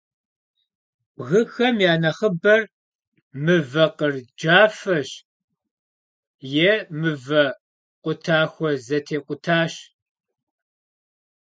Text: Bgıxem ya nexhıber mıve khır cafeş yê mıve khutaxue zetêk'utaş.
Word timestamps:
Bgıxem 1.15 1.77
ya 1.85 1.93
nexhıber 2.01 2.61
mıve 3.43 3.85
khır 3.97 4.15
cafeş 4.39 5.09
yê 6.51 6.73
mıve 6.99 7.43
khutaxue 8.03 8.71
zetêk'utaş. 8.85 9.73